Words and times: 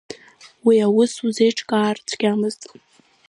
Уи 0.65 0.77
аус 0.87 1.13
узеиҿкаар 1.25 1.97
цәгьамызт. 2.07 2.61